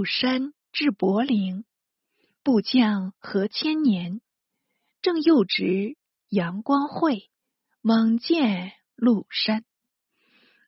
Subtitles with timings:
[0.00, 1.66] 陆山至柏林，
[2.42, 4.22] 部将何千年。
[5.02, 5.98] 正又值
[6.30, 7.28] 阳光会，
[7.82, 9.62] 猛见陆山。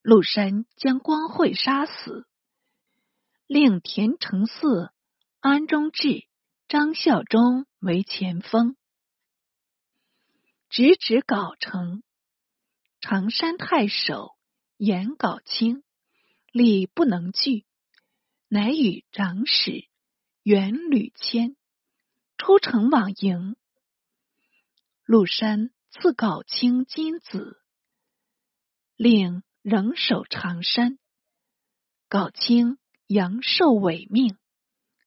[0.03, 2.27] 陆山将光会杀死，
[3.47, 4.91] 令田承嗣、
[5.41, 6.27] 安中志、
[6.69, 8.77] 张孝忠为前锋，
[10.69, 12.03] 直指藁城。
[13.01, 14.37] 常山太守
[14.77, 15.83] 严杲卿
[16.53, 17.65] 力不能拒，
[18.55, 19.89] 乃与长史
[20.43, 21.57] 元吕谦
[22.37, 23.57] 出城往迎。
[25.07, 27.63] 陆山赐杲卿金子，
[28.95, 30.99] 令仍守常山。
[32.11, 34.37] 杲卿阳寿委命，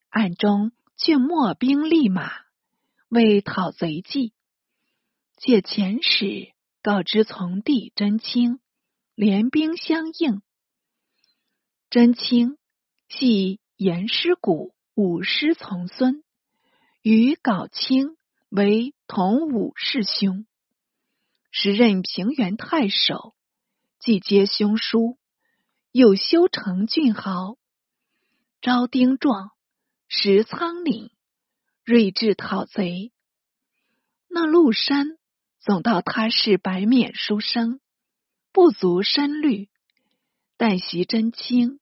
[0.08, 2.32] 暗中却秣兵立马，
[3.08, 4.32] 为讨贼计。
[5.36, 6.52] 借遣使
[6.82, 8.58] 告知从弟真卿，
[9.14, 10.42] 联兵相应。
[11.90, 12.58] 真卿
[13.08, 16.24] 系严师古五师从孙，
[17.02, 18.16] 与杲卿
[18.48, 20.44] 为同武师兄，
[21.52, 23.34] 时任平原太守，
[24.00, 25.18] 既接兄书，
[25.92, 27.56] 又修成郡豪，
[28.60, 29.52] 招丁壮，
[30.08, 31.10] 识仓廪，
[31.84, 33.12] 睿智讨贼。
[34.28, 35.16] 那陆山
[35.60, 37.80] 总道他是白面书生，
[38.52, 39.70] 不足深虑，
[40.56, 41.78] 但习真卿，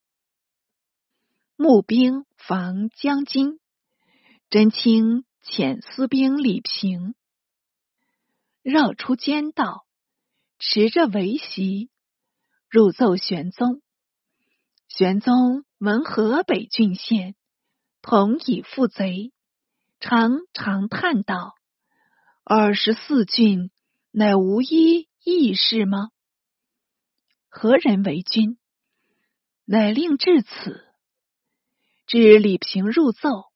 [1.56, 3.58] 募兵防将军，
[4.50, 5.24] 真卿。
[5.46, 7.14] 遣私兵李平
[8.62, 9.84] 绕出监道，
[10.58, 11.90] 持着围袭，
[12.70, 13.82] 入奏玄宗。
[14.88, 17.34] 玄宗闻河北郡县
[18.00, 19.34] 同以负贼，
[20.00, 21.56] 常常叹道
[22.42, 23.70] ：“二十四郡
[24.10, 26.08] 乃无一义士吗？
[27.50, 28.56] 何人为君？”
[29.66, 30.83] 乃令至此。
[32.06, 33.46] 至李平入奏。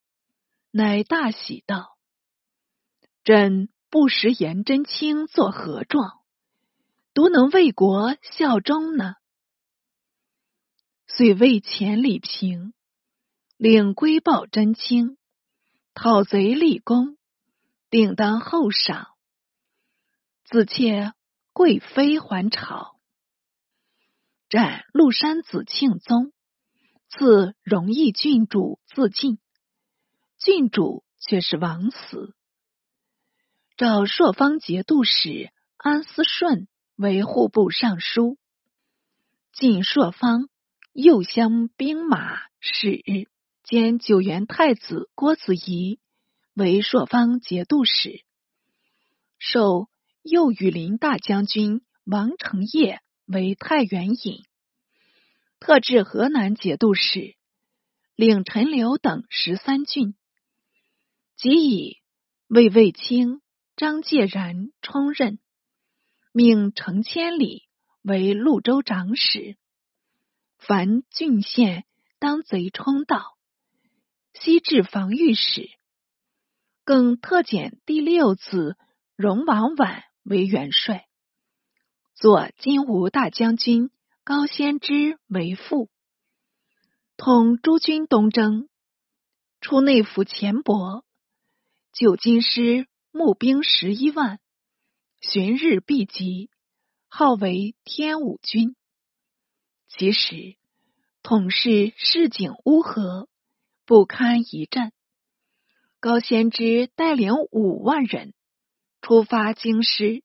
[0.70, 1.96] 乃大喜道
[3.24, 6.20] ：“朕不识颜真卿作何状，
[7.14, 9.14] 独能为国效忠呢？”
[11.08, 12.74] 遂为遣李平，
[13.56, 15.16] 领归报真卿，
[15.94, 17.16] 讨贼立功，
[17.88, 19.08] 定当厚赏。
[20.44, 21.14] 子妾
[21.54, 23.00] 贵妃还朝，
[24.50, 26.32] 斩陆山子庆宗，
[27.10, 29.38] 赐荣义郡主自尽。
[30.38, 32.34] 郡主却是枉死，
[33.76, 38.38] 召朔方节度使安思顺为户部尚书，
[39.52, 40.48] 晋朔方
[40.92, 43.02] 右乡兵马使
[43.64, 45.98] 兼九原太子郭子仪
[46.54, 48.24] 为朔方节度使，
[49.38, 49.88] 授
[50.22, 54.44] 右羽林大将军王承业为太原尹，
[55.60, 57.34] 特制河南节度使，
[58.14, 60.14] 领陈留等十三郡。
[61.36, 61.98] 即以
[62.46, 63.42] 魏卫青、
[63.76, 65.38] 张介然充任，
[66.32, 67.64] 命程千里
[68.02, 69.56] 为潞州长史。
[70.58, 71.84] 凡郡县
[72.18, 73.36] 当贼冲道，
[74.34, 75.70] 西至防御使。
[76.84, 78.76] 更特遣第六子
[79.14, 81.06] 荣王绾为元帅，
[82.14, 83.90] 左金吾大将军
[84.28, 85.88] 高仙芝为副，
[87.16, 88.68] 统诸军东征，
[89.62, 91.02] 出内府钱帛。
[91.94, 94.38] 旧金师募兵十一万，
[95.22, 96.50] 旬日必集，
[97.08, 98.76] 号为天武军。
[99.88, 100.58] 其实
[101.22, 103.30] 统是市井乌合，
[103.86, 104.92] 不堪一战。
[106.00, 108.34] 高仙芝带领五万人
[109.00, 110.22] 出发京师，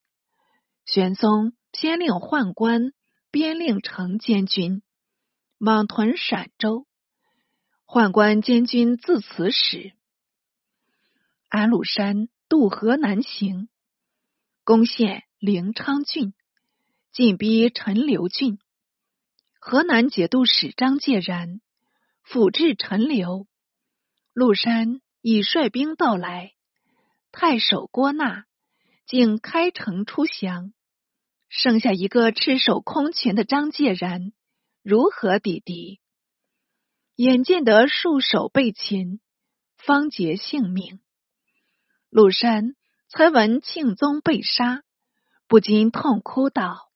[0.86, 2.92] 玄宗偏令宦官
[3.34, 4.84] 边令城监军
[5.58, 6.86] 往屯陕州，
[7.88, 9.94] 宦官监军自此始。
[11.50, 13.70] 安禄山渡河南行，
[14.64, 16.36] 攻陷灵昌郡，
[17.12, 18.60] 进逼陈留郡。
[19.60, 21.60] 河南节度使张介然
[22.22, 23.48] 辅至陈留，
[24.34, 26.54] 陆山已率兵到来。
[27.32, 28.46] 太守郭纳
[29.08, 30.72] 竟开城出降，
[31.56, 34.34] 剩下一个赤手空拳的张介然，
[34.82, 36.00] 如何抵敌？
[37.16, 39.20] 眼见得束手被擒，
[39.78, 41.00] 方结性命。
[42.10, 42.76] 陆山
[43.08, 44.84] 才闻庆宗被杀，
[45.48, 46.92] 不禁痛哭道：“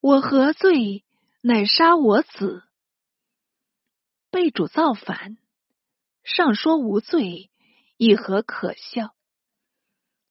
[0.00, 1.04] 我何罪？
[1.42, 2.62] 乃杀我子？
[4.30, 5.36] 被主造反，
[6.24, 7.50] 尚说无罪，
[7.98, 9.14] 亦何可笑？”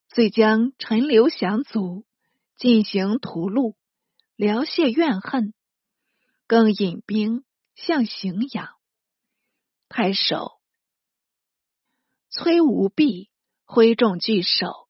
[0.09, 2.06] 遂将陈留降卒
[2.57, 3.75] 进行屠戮，
[4.35, 5.53] 聊泄怨恨，
[6.47, 7.45] 更引兵
[7.75, 8.69] 向荥阳。
[9.89, 10.59] 太守
[12.29, 13.29] 崔无弼
[13.63, 14.89] 挥众拒守，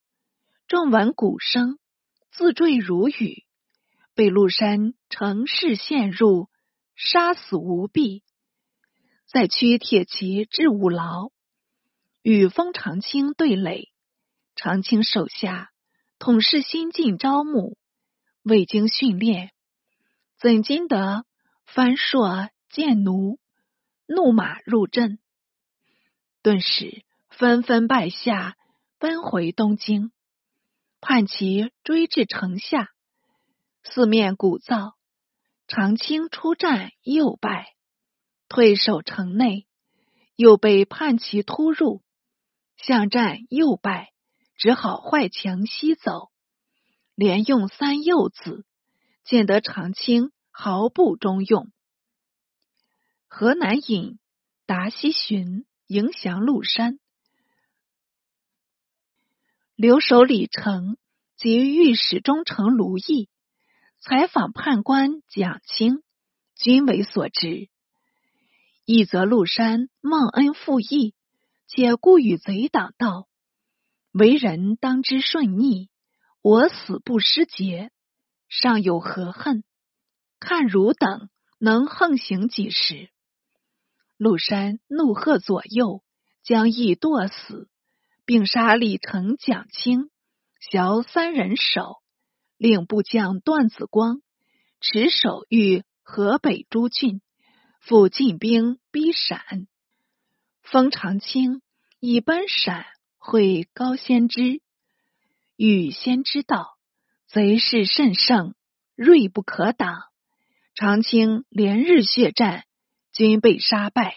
[0.68, 1.78] 众闻鼓声，
[2.32, 3.44] 自坠如雨。
[4.16, 6.50] 被陆山乘势陷入，
[6.96, 8.24] 杀死无弊。
[9.26, 11.32] 再驱铁骑至五牢，
[12.22, 13.92] 与封长清对垒。
[14.56, 15.72] 长清手下
[16.20, 17.78] 统是新进招募，
[18.44, 19.52] 未经训练，
[20.40, 21.26] 怎经得
[21.66, 23.40] 翻硕剑弩，
[24.08, 25.20] 怒马入阵？
[26.42, 28.58] 顿时纷纷败下，
[28.98, 30.12] 奔回东京。
[31.00, 32.90] 叛骑追至城下。
[33.84, 34.94] 四面鼓噪，
[35.68, 37.76] 长清出战又败，
[38.50, 39.68] 退守城内，
[40.36, 42.02] 又被叛骑突入，
[42.76, 44.12] 相战又败，
[44.58, 46.30] 只好坏墙西走。
[47.16, 48.66] 连用三幼子，
[49.24, 51.72] 见得长清毫不中用。
[53.28, 54.20] 河南尹
[54.66, 57.00] 达西巡迎降陆山，
[59.76, 60.98] 留守李成
[61.38, 63.30] 及御史中丞卢毅。
[64.00, 66.04] 采访判官蒋清，
[66.56, 67.68] 均为所知。
[68.86, 71.16] 一则陆山忘恩负义，
[71.68, 73.27] 且故与贼党道，
[74.12, 75.90] 为人当知顺逆，
[76.42, 77.92] 我死不失节，
[78.50, 79.64] 尚有何恨？
[80.40, 83.10] 看汝等能横行几时？
[84.18, 86.04] 陆山怒喝左右，
[86.44, 87.70] 将义剁死，
[88.26, 90.10] 并杀李成、蒋清，
[90.60, 91.98] 辖三人首。
[92.58, 94.24] 令部将段子光
[94.82, 97.22] 持守于河北诸郡，
[97.80, 99.68] 复进兵逼陕。
[100.64, 101.62] 封长清
[102.00, 102.88] 以奔陕
[103.30, 104.62] 会高仙芝，
[105.58, 106.78] 与先知道
[107.28, 108.56] 贼势甚盛，
[108.96, 110.04] 锐不可挡。
[110.74, 112.64] 长清连日血战，
[113.12, 114.16] 均被杀败。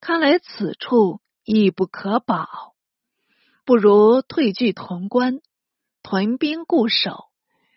[0.00, 2.74] 看来此处亦不可保，
[3.64, 5.40] 不如退据潼关，
[6.02, 7.24] 屯兵固守。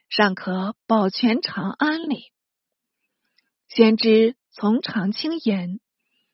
[0.09, 2.33] 尚可保全长安里。
[3.69, 5.79] 先知从长清言，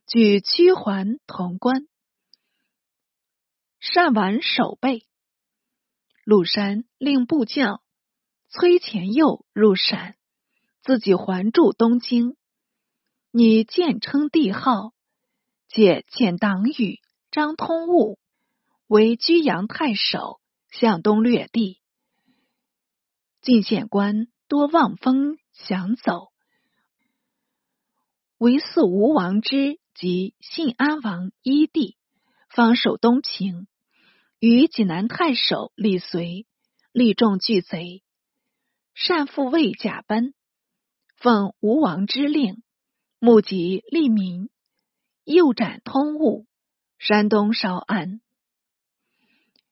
[0.07, 1.86] 举屈环潼关，
[3.94, 5.06] 善完守备。
[6.24, 7.84] 陆山令部将
[8.50, 10.16] 崔前佑入陕，
[10.82, 12.36] 自己还驻东京。
[13.30, 14.96] 拟建称帝号，
[15.68, 17.00] 解遣党羽
[17.30, 18.18] 张通务
[18.88, 20.42] 为居阳太守，
[20.72, 21.80] 向东略地。
[23.42, 26.31] 进县官多望风想走，
[28.40, 31.98] 唯四吴王之及信安王伊弟
[32.50, 33.68] 方守东平，
[34.47, 36.45] 与济南太守李随
[36.92, 38.03] 立众拒贼，
[38.94, 40.36] 善复魏甲奔，
[41.15, 42.62] 奉吴王之令，
[43.18, 44.51] 募集利民，
[45.24, 46.45] 诱斩通务，
[47.00, 48.21] 山东烧安。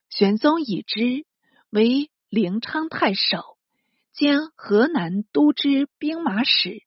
[0.09, 1.27] 玄宗已知，
[1.69, 3.43] 为灵昌太守。
[4.11, 6.81] 兼河南都知兵马使，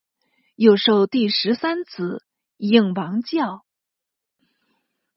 [0.56, 2.24] 又授第十三子
[2.56, 3.64] 应王教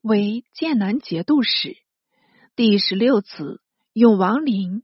[0.01, 1.74] 为剑南节度使；
[2.60, 3.62] 第十六子
[3.94, 4.84] 永王林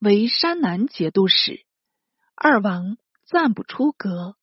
[0.00, 1.64] 为山南节度使。
[2.34, 2.96] 二王
[3.26, 4.34] 暂不出阁，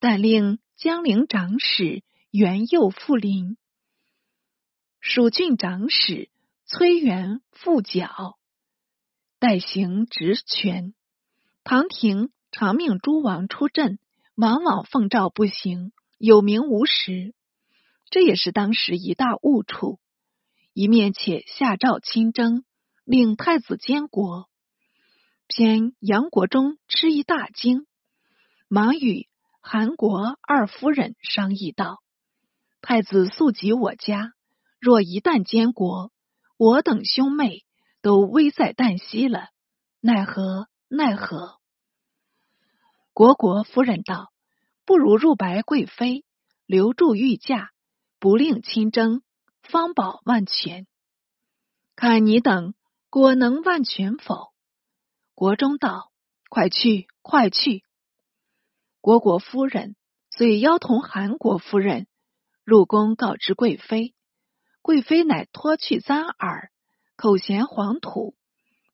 [0.00, 2.02] 但令江陵长史
[2.32, 3.56] 元佑复临，
[4.98, 6.28] 蜀郡长史
[6.64, 8.36] 崔元复剿，
[9.38, 10.94] 代行职权。
[11.62, 14.00] 唐廷常命诸王出阵，
[14.34, 17.32] 往往奉诏不行，有名无实。
[18.10, 20.00] 这也是当时一大误处。
[20.74, 22.64] 一面且下诏亲征，
[23.04, 24.48] 令太子监国。
[25.46, 27.86] 偏杨国忠吃一大惊，
[28.68, 29.28] 忙与
[29.60, 32.02] 韩国二夫人商议道
[32.80, 34.32] ：“太子速及我家，
[34.80, 36.10] 若一旦监国，
[36.56, 37.66] 我等兄妹
[38.00, 39.50] 都危在旦夕了。
[40.00, 41.58] 奈何？”奈何？
[43.12, 44.32] 国国夫人道
[44.86, 46.24] ：“不如入白贵妃，
[46.64, 47.72] 留住御驾，
[48.18, 49.22] 不令亲征，
[49.62, 50.86] 方保万全。
[51.96, 52.74] 看你等
[53.10, 54.52] 果能万全否？”
[55.34, 56.12] 国中道
[56.48, 57.84] ：“快去，快去！”
[59.00, 59.96] 国国夫人
[60.30, 62.06] 遂邀同韩国夫人
[62.64, 64.14] 入宫告知贵妃，
[64.82, 66.70] 贵妃乃脱去簪耳，
[67.16, 68.36] 口衔黄土，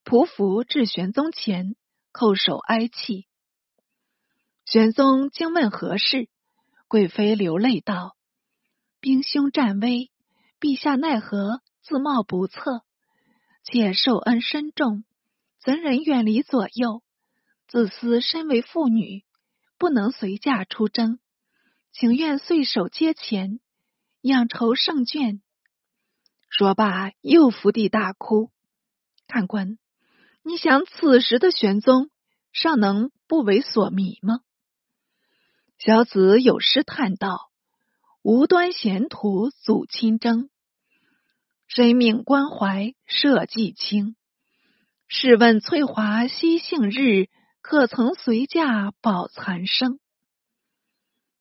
[0.03, 1.75] 匍匐至玄宗前。
[2.11, 3.27] 叩首哀泣，
[4.65, 6.27] 玄宗惊问何事，
[6.87, 8.17] 贵妃流泪道
[8.99, 10.11] ：“兵凶战危，
[10.59, 12.83] 陛下奈何自冒不测？
[13.63, 15.03] 且受恩深重，
[15.63, 17.01] 怎忍远离左右？
[17.67, 19.23] 自私身为妇女，
[19.77, 21.19] 不能随驾出征，
[21.91, 23.59] 情愿岁首阶前，
[24.21, 25.41] 仰愁胜券。
[26.49, 28.51] 说罢，又伏地大哭。
[29.27, 29.77] 看官，
[30.43, 32.09] 你想此时的玄宗
[32.51, 34.39] 尚能不为所迷吗？
[35.77, 37.48] 小子有诗叹道
[38.21, 40.49] ：“无端闲途阻亲征，
[41.67, 44.15] 谁命关怀社稷清？
[45.07, 47.29] 试问翠华西幸日，
[47.61, 49.99] 可曾随驾保残生？”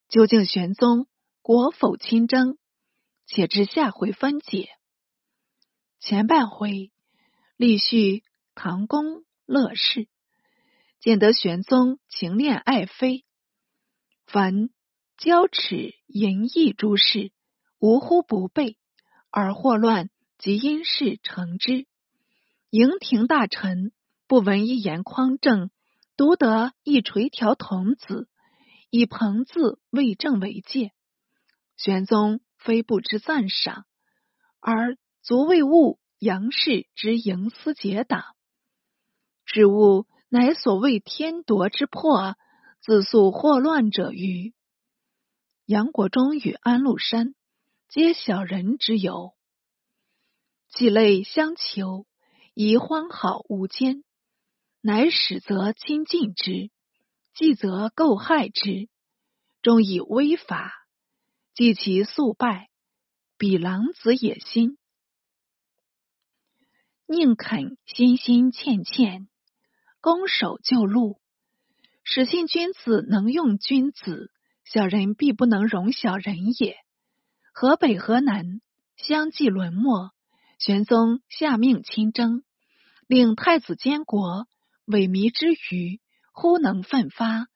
[0.08, 1.06] 究竟玄宗
[1.42, 2.58] 果否亲征？
[3.26, 4.70] 且知下回分解。
[6.00, 6.90] 前半回。
[7.56, 8.22] 立叙
[8.54, 10.06] 唐公乐事，
[11.00, 13.24] 见得玄宗情恋爱妃，
[14.26, 14.70] 凡
[15.18, 17.32] 交齿淫逸诸事，
[17.80, 18.78] 无乎不备，
[19.30, 21.88] 而祸乱即因事成之。
[22.70, 23.90] 营廷大臣
[24.28, 25.70] 不闻一言匡正，
[26.16, 28.28] 独得一垂条童子，
[28.90, 30.92] 以朋字为政为戒。
[31.76, 33.86] 玄宗非不知赞赏，
[34.60, 35.98] 而足为误。
[36.20, 38.24] 杨氏之营私结党，
[39.44, 42.36] 是物乃所谓天夺之破，
[42.80, 44.52] 自诉祸乱者于
[45.68, 47.34] 杨国忠与安禄山，
[47.90, 49.34] 皆小人之尤。
[50.70, 52.06] 既类相求，
[52.54, 54.02] 宜欢好无间，
[54.80, 56.70] 乃始则亲近之，
[57.34, 58.88] 计则构害之，
[59.60, 60.72] 终以威法，
[61.52, 62.70] 计其速败，
[63.36, 64.78] 彼狼子野心。
[67.04, 69.28] 宁肯心心欠欠，
[70.00, 71.20] 攻守就路。
[72.04, 74.32] 始信君子能用君子，
[74.70, 76.76] 小人必不能容小人也。
[77.52, 78.60] 河北河南
[78.96, 80.10] 相继沦没，
[80.58, 82.42] 玄宗下命亲征，
[83.06, 84.46] 令太子监国，
[84.86, 86.00] 萎靡之余，
[86.32, 87.46] 忽能奋发，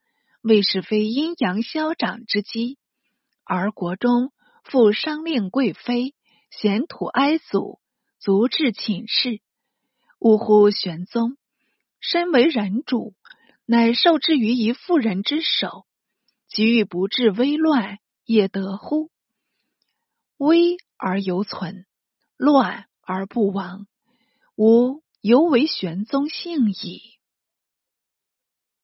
[0.40, 2.78] 为是非阴阳消长之机。
[3.44, 4.32] 而国中
[4.64, 6.14] 复商令贵妃，
[6.50, 7.80] 咸土哀祖。
[8.24, 9.40] 足至寝室，
[10.20, 10.70] 呜呼！
[10.70, 11.36] 玄宗
[11.98, 13.14] 身为人主，
[13.66, 15.86] 乃受制于一妇人之手，
[16.54, 19.10] 及欲不治危乱，也得乎？
[20.36, 21.86] 危而犹存，
[22.36, 23.86] 乱而不亡，
[24.56, 27.00] 吾犹为玄宗幸矣。